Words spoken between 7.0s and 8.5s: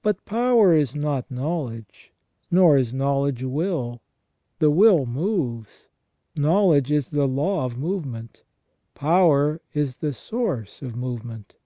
the law of movement,